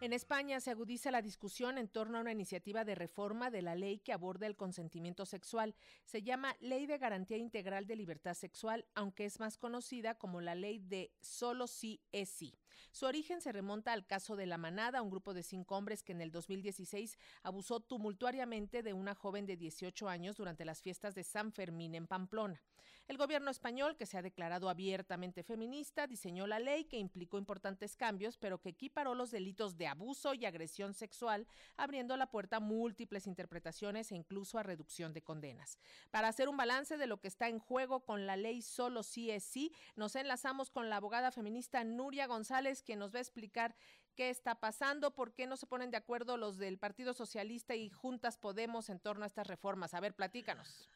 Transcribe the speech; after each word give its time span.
En 0.00 0.12
España 0.12 0.60
se 0.60 0.70
agudiza 0.70 1.10
la 1.10 1.22
discusión 1.22 1.76
en 1.76 1.88
torno 1.88 2.18
a 2.18 2.20
una 2.20 2.30
iniciativa 2.30 2.84
de 2.84 2.94
reforma 2.94 3.50
de 3.50 3.62
la 3.62 3.74
ley 3.74 3.98
que 3.98 4.12
aborda 4.12 4.46
el 4.46 4.54
consentimiento 4.54 5.26
sexual. 5.26 5.74
Se 6.04 6.22
llama 6.22 6.54
Ley 6.60 6.86
de 6.86 6.98
Garantía 6.98 7.36
Integral 7.36 7.84
de 7.88 7.96
Libertad 7.96 8.34
Sexual, 8.34 8.86
aunque 8.94 9.24
es 9.24 9.40
más 9.40 9.58
conocida 9.58 10.14
como 10.14 10.40
la 10.40 10.54
Ley 10.54 10.78
de 10.78 11.10
Solo 11.20 11.66
sí 11.66 12.00
es 12.12 12.28
sí. 12.28 12.54
Su 12.92 13.06
origen 13.06 13.40
se 13.40 13.52
remonta 13.52 13.92
al 13.92 14.06
caso 14.06 14.36
de 14.36 14.46
La 14.46 14.58
Manada, 14.58 15.02
un 15.02 15.10
grupo 15.10 15.34
de 15.34 15.42
cinco 15.42 15.76
hombres 15.76 16.02
que 16.02 16.12
en 16.12 16.20
el 16.20 16.30
2016 16.30 17.18
abusó 17.42 17.80
tumultuariamente 17.80 18.82
de 18.82 18.92
una 18.92 19.14
joven 19.14 19.46
de 19.46 19.56
18 19.56 20.08
años 20.08 20.36
durante 20.36 20.64
las 20.64 20.82
fiestas 20.82 21.14
de 21.14 21.24
San 21.24 21.52
Fermín 21.52 21.94
en 21.94 22.06
Pamplona. 22.06 22.60
El 23.08 23.16
gobierno 23.16 23.50
español, 23.50 23.96
que 23.96 24.04
se 24.04 24.18
ha 24.18 24.22
declarado 24.22 24.68
abiertamente 24.68 25.42
feminista, 25.42 26.06
diseñó 26.06 26.46
la 26.46 26.58
ley 26.58 26.84
que 26.84 26.98
implicó 26.98 27.38
importantes 27.38 27.96
cambios, 27.96 28.36
pero 28.36 28.60
que 28.60 28.68
equiparó 28.68 29.14
los 29.14 29.30
delitos 29.30 29.78
de 29.78 29.86
abuso 29.86 30.34
y 30.34 30.44
agresión 30.44 30.92
sexual, 30.92 31.46
abriendo 31.78 32.18
la 32.18 32.30
puerta 32.30 32.56
a 32.56 32.60
múltiples 32.60 33.26
interpretaciones 33.26 34.12
e 34.12 34.14
incluso 34.14 34.58
a 34.58 34.62
reducción 34.62 35.14
de 35.14 35.22
condenas. 35.22 35.78
Para 36.10 36.28
hacer 36.28 36.50
un 36.50 36.58
balance 36.58 36.98
de 36.98 37.06
lo 37.06 37.18
que 37.18 37.28
está 37.28 37.48
en 37.48 37.60
juego 37.60 38.00
con 38.00 38.26
la 38.26 38.36
ley 38.36 38.60
solo 38.60 39.02
sí 39.02 39.30
es 39.30 39.42
sí, 39.42 39.72
nos 39.96 40.14
enlazamos 40.14 40.68
con 40.68 40.90
la 40.90 40.96
abogada 40.96 41.32
feminista 41.32 41.84
Nuria 41.84 42.26
González, 42.26 42.67
quien 42.82 42.98
nos 42.98 43.14
va 43.14 43.18
a 43.18 43.22
explicar 43.22 43.76
qué 44.14 44.30
está 44.30 44.60
pasando, 44.60 45.14
por 45.14 45.32
qué 45.34 45.46
no 45.46 45.56
se 45.56 45.66
ponen 45.66 45.90
de 45.90 45.96
acuerdo 45.96 46.36
los 46.36 46.58
del 46.58 46.78
Partido 46.78 47.14
Socialista 47.14 47.74
y 47.74 47.90
Juntas 47.90 48.38
Podemos 48.38 48.88
en 48.90 49.00
torno 49.00 49.24
a 49.24 49.28
estas 49.28 49.46
reformas. 49.46 49.94
A 49.94 50.00
ver, 50.00 50.14
platícanos. 50.14 50.90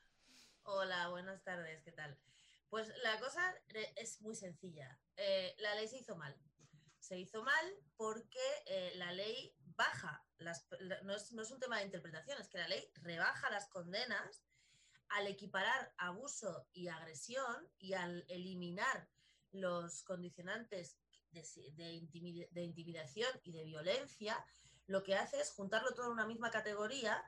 Hola, 0.65 1.09
buenas 1.09 1.43
tardes, 1.43 1.83
¿qué 1.83 1.93
tal? 1.93 2.19
Pues 2.69 2.93
la 3.03 3.19
cosa 3.19 3.55
es 3.97 4.21
muy 4.23 4.35
sencilla. 4.35 4.99
Eh, 5.17 5.55
la 5.59 5.75
ley 5.75 5.89
se 5.89 5.99
hizo 5.99 6.17
mal 6.17 6.37
se 7.03 7.19
hizo 7.19 7.43
mal 7.43 7.75
porque 7.97 8.39
eh, 8.67 8.93
la 8.95 9.13
ley 9.13 9.55
baja, 9.75 10.25
las, 10.39 10.67
no 11.03 11.15
es 11.15 11.51
un 11.51 11.59
tema 11.59 11.79
de 11.79 11.85
interpretación, 11.85 12.41
es 12.41 12.49
que 12.49 12.59
la 12.59 12.69
ley 12.69 12.91
rebaja 13.03 13.51
las 13.51 13.69
condenas 13.69 14.45
al 15.09 15.27
equiparar 15.27 15.93
abuso 15.99 16.69
y 16.73 16.89
agresión 16.89 17.69
y 17.79 17.95
al 17.95 18.25
eliminar 18.29 19.09
los 19.51 20.05
condicionantes 20.05 20.97
de, 21.33 22.49
de, 22.51 22.63
intimidación 22.63 23.31
y 23.43 23.53
de 23.53 23.65
violencia, 23.65 24.45
lo 24.87 25.03
que 25.03 25.17
hace 25.17 25.41
es 25.41 25.51
juntarlo 25.51 25.95
todo 25.95 26.07
en 26.07 26.13
una 26.13 26.27
misma 26.27 26.51
categoría 26.51 27.23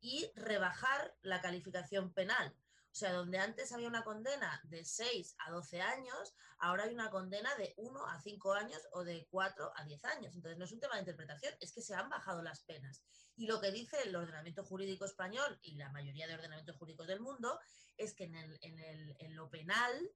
y 0.00 0.30
rebajar 0.34 1.14
la 1.22 1.40
calificación 1.40 2.12
penal. 2.12 2.54
O 2.90 2.94
sea, 2.98 3.12
donde 3.12 3.38
antes 3.38 3.72
había 3.72 3.88
una 3.88 4.02
condena 4.02 4.60
de 4.64 4.84
6 4.84 5.36
a 5.46 5.50
12 5.50 5.80
años, 5.82 6.34
ahora 6.58 6.84
hay 6.84 6.94
una 6.94 7.10
condena 7.10 7.54
de 7.56 7.74
1 7.76 8.06
a 8.06 8.20
5 8.20 8.52
años 8.54 8.80
o 8.92 9.04
de 9.04 9.26
4 9.30 9.72
a 9.76 9.84
10 9.84 10.04
años. 10.06 10.34
Entonces, 10.34 10.58
no 10.58 10.64
es 10.64 10.72
un 10.72 10.80
tema 10.80 10.94
de 10.94 11.00
interpretación, 11.00 11.54
es 11.60 11.72
que 11.72 11.82
se 11.82 11.94
han 11.94 12.08
bajado 12.08 12.42
las 12.42 12.62
penas. 12.62 13.02
Y 13.36 13.46
lo 13.46 13.60
que 13.60 13.70
dice 13.70 13.98
el 14.02 14.16
ordenamiento 14.16 14.64
jurídico 14.64 15.04
español 15.04 15.58
y 15.62 15.76
la 15.76 15.92
mayoría 15.92 16.26
de 16.26 16.34
ordenamientos 16.34 16.76
jurídicos 16.76 17.06
del 17.06 17.20
mundo 17.20 17.60
es 17.96 18.14
que 18.14 18.24
en, 18.24 18.34
el, 18.34 18.58
en, 18.62 18.78
el, 18.78 19.16
en 19.20 19.36
lo 19.36 19.48
penal 19.48 20.10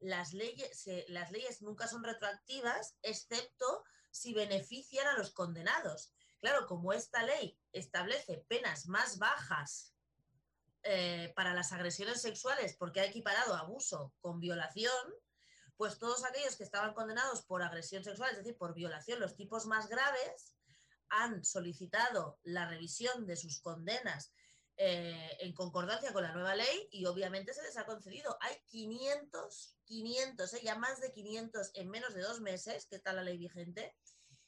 las 0.00 0.32
leyes, 0.32 0.84
las 1.08 1.30
leyes 1.30 1.62
nunca 1.62 1.86
son 1.86 2.02
retroactivas, 2.02 2.96
excepto 3.02 3.84
si 4.10 4.34
benefician 4.34 5.06
a 5.06 5.18
los 5.18 5.30
condenados. 5.30 6.12
Claro, 6.40 6.66
como 6.66 6.92
esta 6.92 7.22
ley 7.22 7.58
establece 7.72 8.44
penas 8.48 8.86
más 8.86 9.18
bajas 9.18 9.94
eh, 10.82 11.32
para 11.36 11.52
las 11.52 11.72
agresiones 11.72 12.22
sexuales, 12.22 12.74
porque 12.76 13.00
ha 13.00 13.04
equiparado 13.04 13.54
abuso 13.54 14.14
con 14.20 14.40
violación, 14.40 15.14
pues 15.76 15.98
todos 15.98 16.24
aquellos 16.24 16.56
que 16.56 16.64
estaban 16.64 16.94
condenados 16.94 17.42
por 17.42 17.62
agresión 17.62 18.02
sexual, 18.02 18.30
es 18.30 18.38
decir, 18.38 18.56
por 18.56 18.74
violación, 18.74 19.20
los 19.20 19.36
tipos 19.36 19.66
más 19.66 19.88
graves, 19.88 20.54
han 21.10 21.44
solicitado 21.44 22.38
la 22.44 22.68
revisión 22.68 23.26
de 23.26 23.36
sus 23.36 23.60
condenas 23.60 24.32
eh, 24.82 25.36
en 25.40 25.52
concordancia 25.52 26.10
con 26.10 26.22
la 26.22 26.32
nueva 26.32 26.54
ley 26.54 26.88
y 26.90 27.04
obviamente 27.04 27.52
se 27.52 27.60
les 27.60 27.76
ha 27.76 27.84
concedido. 27.84 28.38
Hay 28.40 28.56
500, 28.70 29.76
500, 29.84 30.54
eh, 30.54 30.60
ya 30.62 30.74
más 30.76 31.02
de 31.02 31.12
500 31.12 31.72
en 31.74 31.90
menos 31.90 32.14
de 32.14 32.22
dos 32.22 32.40
meses, 32.40 32.86
que 32.86 32.96
está 32.96 33.12
la 33.12 33.22
ley 33.22 33.36
vigente, 33.36 33.94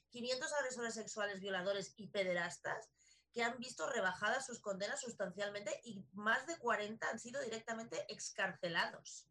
500 0.08 0.50
agresores 0.54 0.94
sexuales, 0.94 1.42
violadores 1.42 1.92
y 1.98 2.06
pederastas 2.06 2.88
que 3.30 3.42
han 3.42 3.58
visto 3.58 3.86
rebajadas 3.90 4.46
sus 4.46 4.60
condenas 4.60 5.02
sustancialmente 5.02 5.78
y 5.84 6.02
más 6.14 6.46
de 6.46 6.56
40 6.56 7.10
han 7.10 7.18
sido 7.20 7.42
directamente 7.42 8.06
excarcelados. 8.08 9.26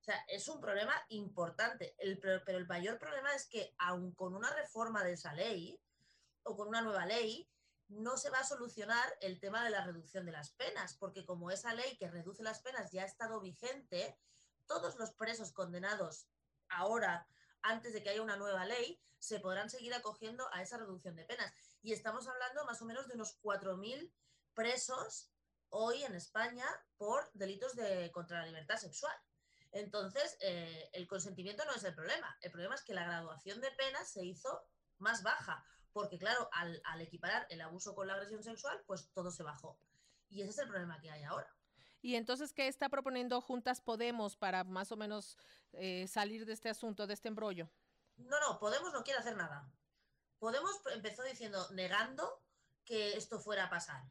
O 0.00 0.04
sea, 0.04 0.16
es 0.28 0.48
un 0.48 0.62
problema 0.62 0.94
importante, 1.10 1.94
pero 2.22 2.56
el 2.58 2.66
mayor 2.66 2.98
problema 2.98 3.34
es 3.34 3.46
que 3.48 3.74
aun 3.76 4.12
con 4.12 4.34
una 4.34 4.50
reforma 4.54 5.04
de 5.04 5.12
esa 5.12 5.34
ley 5.34 5.78
o 6.44 6.56
con 6.56 6.68
una 6.68 6.80
nueva 6.80 7.04
ley, 7.04 7.46
no 7.92 8.16
se 8.16 8.30
va 8.30 8.40
a 8.40 8.44
solucionar 8.44 9.16
el 9.20 9.38
tema 9.40 9.64
de 9.64 9.70
la 9.70 9.84
reducción 9.84 10.24
de 10.24 10.32
las 10.32 10.50
penas, 10.50 10.94
porque 10.94 11.24
como 11.24 11.50
esa 11.50 11.74
ley 11.74 11.96
que 11.98 12.10
reduce 12.10 12.42
las 12.42 12.60
penas 12.60 12.90
ya 12.90 13.02
ha 13.02 13.06
estado 13.06 13.40
vigente, 13.40 14.18
todos 14.66 14.96
los 14.96 15.12
presos 15.12 15.52
condenados 15.52 16.26
ahora 16.68 17.26
antes 17.62 17.92
de 17.92 18.02
que 18.02 18.10
haya 18.10 18.22
una 18.22 18.36
nueva 18.36 18.64
ley, 18.64 19.00
se 19.18 19.38
podrán 19.38 19.70
seguir 19.70 19.94
acogiendo 19.94 20.48
a 20.52 20.62
esa 20.62 20.78
reducción 20.78 21.14
de 21.14 21.24
penas. 21.24 21.52
Y 21.82 21.92
estamos 21.92 22.26
hablando 22.26 22.64
más 22.64 22.82
o 22.82 22.86
menos 22.86 23.06
de 23.06 23.14
unos 23.14 23.40
4.000 23.40 24.12
presos 24.54 25.30
hoy 25.68 26.02
en 26.02 26.14
España 26.14 26.66
por 26.96 27.30
delitos 27.32 27.76
de, 27.76 28.10
contra 28.12 28.40
la 28.40 28.46
libertad 28.46 28.76
sexual. 28.76 29.14
Entonces, 29.70 30.36
eh, 30.40 30.90
el 30.92 31.06
consentimiento 31.06 31.64
no 31.64 31.74
es 31.74 31.84
el 31.84 31.94
problema. 31.94 32.36
El 32.40 32.50
problema 32.50 32.74
es 32.74 32.82
que 32.82 32.94
la 32.94 33.04
graduación 33.04 33.60
de 33.60 33.70
penas 33.70 34.10
se 34.10 34.24
hizo 34.24 34.66
más 34.98 35.22
baja, 35.22 35.64
porque 35.92 36.18
claro, 36.18 36.48
al, 36.52 36.80
al 36.84 37.00
equiparar 37.00 37.46
el 37.50 37.60
abuso 37.60 37.94
con 37.94 38.06
la 38.06 38.14
agresión 38.14 38.42
sexual, 38.42 38.82
pues 38.86 39.10
todo 39.12 39.30
se 39.30 39.42
bajó. 39.42 39.78
Y 40.28 40.42
ese 40.42 40.50
es 40.50 40.58
el 40.58 40.68
problema 40.68 41.00
que 41.00 41.10
hay 41.10 41.22
ahora. 41.24 41.54
Y 42.00 42.16
entonces, 42.16 42.52
¿qué 42.52 42.66
está 42.66 42.88
proponiendo 42.88 43.40
Juntas 43.40 43.80
Podemos 43.80 44.36
para 44.36 44.64
más 44.64 44.90
o 44.90 44.96
menos 44.96 45.38
eh, 45.72 46.08
salir 46.08 46.44
de 46.46 46.52
este 46.52 46.68
asunto, 46.68 47.06
de 47.06 47.14
este 47.14 47.28
embrollo? 47.28 47.70
No, 48.16 48.40
no, 48.40 48.58
Podemos 48.58 48.92
no 48.92 49.04
quiere 49.04 49.20
hacer 49.20 49.36
nada. 49.36 49.70
Podemos 50.38 50.72
empezó 50.92 51.22
diciendo, 51.22 51.64
negando 51.70 52.42
que 52.84 53.16
esto 53.16 53.38
fuera 53.38 53.64
a 53.64 53.70
pasar. 53.70 54.02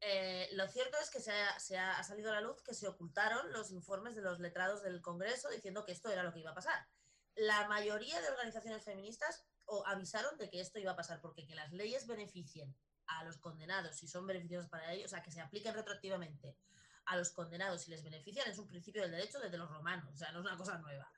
Eh, 0.00 0.48
lo 0.52 0.68
cierto 0.68 0.96
es 0.98 1.10
que 1.10 1.20
se 1.20 1.32
ha, 1.78 2.02
salido 2.02 2.30
a 2.30 2.34
la 2.34 2.40
luz 2.40 2.62
que 2.62 2.74
se 2.74 2.88
ocultaron 2.88 3.52
los 3.52 3.70
informes 3.70 4.14
de 4.14 4.22
los 4.22 4.38
letrados 4.38 4.82
del 4.82 5.02
Congreso 5.02 5.48
diciendo 5.50 5.84
que 5.84 5.92
esto 5.92 6.10
era 6.10 6.22
lo 6.22 6.32
que 6.32 6.40
iba 6.40 6.50
a 6.50 6.54
pasar. 6.54 6.86
La 7.38 7.68
mayoría 7.68 8.20
de 8.20 8.28
organizaciones 8.28 8.84
feministas 8.84 9.44
avisaron 9.86 10.36
de 10.38 10.50
que 10.50 10.60
esto 10.60 10.78
iba 10.78 10.92
a 10.92 10.96
pasar, 10.96 11.20
porque 11.20 11.46
que 11.46 11.54
las 11.54 11.72
leyes 11.72 12.06
beneficien 12.06 12.74
a 13.06 13.24
los 13.24 13.38
condenados 13.38 13.96
si 13.96 14.06
son 14.06 14.26
beneficiosos 14.26 14.68
para 14.68 14.92
ellos, 14.92 15.06
o 15.06 15.08
sea, 15.08 15.22
que 15.22 15.32
se 15.32 15.40
apliquen 15.40 15.74
retroactivamente 15.74 16.56
a 17.06 17.16
los 17.16 17.30
condenados 17.30 17.82
si 17.82 17.90
les 17.90 18.02
benefician 18.02 18.48
es 18.48 18.58
un 18.58 18.66
principio 18.66 19.02
del 19.02 19.12
derecho 19.12 19.38
desde 19.40 19.56
los 19.56 19.70
romanos, 19.70 20.12
o 20.12 20.16
sea, 20.16 20.30
no 20.32 20.40
es 20.40 20.46
una 20.46 20.56
cosa 20.56 20.78
nueva. 20.78 21.10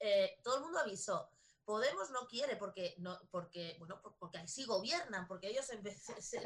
Eh, 0.00 0.40
todo 0.42 0.56
el 0.56 0.62
mundo 0.62 0.80
avisó. 0.80 1.30
Podemos 1.64 2.10
no 2.10 2.26
quiere 2.26 2.56
porque 2.56 2.94
no 2.98 3.20
porque 3.30 3.76
bueno 3.78 4.00
porque 4.18 4.38
así 4.38 4.64
gobiernan 4.64 5.28
porque 5.28 5.48
ellos 5.48 5.66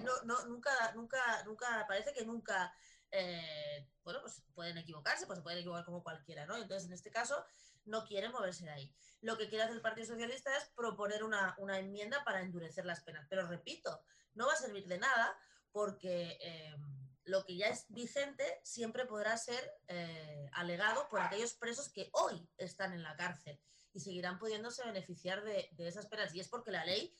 no, 0.02 0.22
no, 0.24 0.46
nunca 0.46 0.92
nunca 0.94 1.44
nunca 1.44 1.86
parece 1.86 2.12
que 2.12 2.24
nunca 2.24 2.74
eh, 3.08 3.88
bueno 4.02 4.20
pues 4.20 4.31
pueden 4.62 4.78
equivocarse 4.78 5.26
pues 5.26 5.38
se 5.38 5.42
pueden 5.42 5.58
equivocar 5.58 5.84
como 5.84 6.02
cualquiera 6.02 6.46
no 6.46 6.56
entonces 6.56 6.86
en 6.88 6.94
este 6.94 7.10
caso 7.10 7.44
no 7.84 8.04
quieren 8.04 8.32
moverse 8.32 8.64
de 8.64 8.70
ahí. 8.70 8.94
Lo 9.20 9.36
que 9.36 9.48
quiere 9.48 9.64
hacer 9.64 9.76
el 9.76 9.82
Partido 9.82 10.06
Socialista 10.06 10.56
es 10.56 10.64
proponer 10.74 11.24
una, 11.24 11.54
una 11.58 11.78
enmienda 11.78 12.22
para 12.24 12.40
endurecer 12.40 12.84
las 12.84 13.02
penas. 13.02 13.26
Pero 13.28 13.46
repito 13.46 14.02
no 14.34 14.46
va 14.46 14.52
a 14.52 14.56
servir 14.56 14.86
de 14.86 14.98
nada 14.98 15.36
porque 15.72 16.38
eh, 16.40 16.76
lo 17.24 17.44
que 17.44 17.56
ya 17.56 17.68
es 17.68 17.86
vigente 17.88 18.60
siempre 18.62 19.06
podrá 19.06 19.36
ser 19.36 19.78
eh, 19.88 20.48
alegado 20.52 21.08
por 21.08 21.20
aquellos 21.20 21.54
presos 21.54 21.90
que 21.90 22.10
hoy 22.12 22.48
están 22.58 22.92
en 22.92 23.02
la 23.02 23.16
cárcel 23.16 23.60
y 23.94 24.00
seguirán 24.00 24.38
pudiéndose 24.38 24.84
beneficiar 24.84 25.42
de, 25.44 25.70
esas 25.78 26.06
penas. 26.06 26.34
Y 26.34 26.40
es 26.40 26.48
porque 26.48 26.70
la 26.70 26.84
ley, 26.84 27.14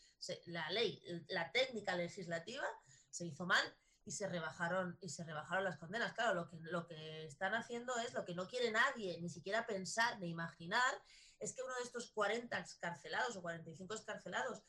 la 0.46 0.70
ley, 0.70 1.02
la 1.28 1.52
técnica 1.52 1.96
legislativa 1.96 2.66
se 3.10 3.26
hizo 3.26 3.46
mal 3.46 3.62
y 4.04 4.12
se 4.12 4.28
rebajaron 4.28 4.98
y 5.00 5.08
se 5.08 5.24
rebajaron 5.24 5.64
las 5.64 5.78
condenas. 5.78 6.12
Claro, 6.14 6.34
lo 6.34 6.48
que, 6.48 6.56
lo 6.60 6.86
que 6.86 7.24
están 7.24 7.54
haciendo 7.54 7.96
es 7.98 8.14
lo 8.14 8.24
que 8.24 8.34
no 8.34 8.48
quiere 8.48 8.70
nadie 8.70 9.20
ni 9.20 9.28
siquiera 9.28 9.66
pensar 9.66 10.18
ni 10.18 10.28
imaginar 10.28 10.94
es 11.38 11.52
que 11.52 11.62
uno 11.62 11.74
de 11.76 11.82
estos 11.82 12.10
40 12.12 12.58
escarcelados 12.58 13.36
o 13.36 13.42
45 13.42 13.94
escarcelados 13.94 14.62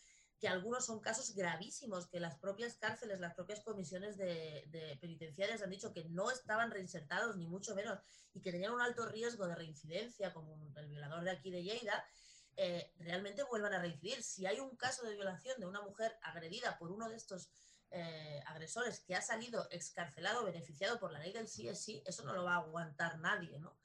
que 0.44 0.50
algunos 0.50 0.86
son 0.86 1.00
casos 1.00 1.34
gravísimos, 1.36 2.08
que 2.08 2.20
las 2.20 2.38
propias 2.38 2.76
cárceles, 2.76 3.22
las 3.22 3.34
propias 3.34 3.62
comisiones 3.62 4.18
de, 4.18 4.98
penitenciarias 5.00 5.62
han 5.62 5.70
dicho 5.70 5.94
que 5.94 6.04
no 6.10 6.32
estaban 6.32 6.70
reinsertados, 6.70 7.38
ni 7.38 7.48
mucho 7.48 7.74
menos, 7.76 8.00
y 8.34 8.42
que 8.42 8.52
tenían 8.52 8.74
un 8.74 8.82
alto 8.82 9.06
riesgo 9.06 9.48
de 9.48 9.56
reincidencia, 9.56 10.34
como 10.34 10.58
el 10.76 10.88
violador 10.90 11.24
de 11.24 11.32
aquí 11.32 11.50
de 11.50 11.64
Lleida, 11.64 12.06
eh, 12.58 12.92
realmente 12.98 13.44
vuelvan 13.44 13.74
a 13.74 13.80
reincidir. 13.80 14.22
Si 14.22 14.46
hay 14.46 14.60
un 14.60 14.76
caso 14.76 15.06
de 15.06 15.14
violación 15.14 15.58
de 15.62 15.66
una 15.66 15.82
mujer 15.82 16.14
agredida 16.22 16.78
por 16.78 16.92
uno 16.92 17.08
de 17.08 17.16
estos 17.16 17.50
eh, 17.96 18.42
agresores 18.48 19.02
que 19.02 19.16
ha 19.16 19.22
salido 19.22 19.68
excarcelado, 19.70 20.44
beneficiado 20.44 21.00
por 21.00 21.12
la 21.12 21.20
ley 21.20 21.32
del 21.32 21.48
sí 21.48 21.68
es 21.68 21.80
sí, 21.80 22.04
eso 22.08 22.24
no 22.24 22.34
lo 22.34 22.44
va 22.44 22.56
a 22.56 22.58
aguantar 22.58 23.20
nadie, 23.20 23.60
¿no? 23.60 23.78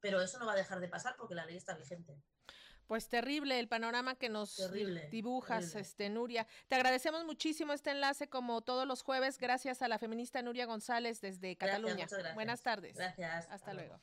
Pero 0.00 0.20
eso 0.20 0.38
no 0.40 0.46
va 0.46 0.52
a 0.52 0.56
dejar 0.56 0.80
de 0.80 0.88
pasar 0.88 1.14
porque 1.16 1.36
la 1.36 1.46
ley 1.46 1.56
está 1.56 1.74
vigente. 1.74 2.20
Pues 2.88 3.08
terrible 3.08 3.60
el 3.60 3.68
panorama 3.68 4.16
que 4.16 4.28
nos 4.28 4.56
dibujas, 5.10 5.60
terrible. 5.60 5.80
este 5.80 6.10
Nuria. 6.10 6.46
Te 6.66 6.74
agradecemos 6.74 7.24
muchísimo 7.24 7.72
este 7.72 7.92
enlace 7.92 8.28
como 8.28 8.62
todos 8.62 8.86
los 8.86 9.02
jueves, 9.02 9.38
gracias 9.38 9.80
a 9.80 9.88
la 9.88 9.98
feminista 9.98 10.42
Nuria 10.42 10.66
González 10.66 11.20
desde 11.20 11.56
Cataluña. 11.56 12.06
Buenas 12.34 12.62
tardes. 12.62 12.96
Gracias. 12.96 13.46
Hasta, 13.48 13.72
luego. 13.72 14.00